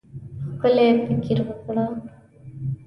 [0.53, 1.85] ښکلی فکر وکړه.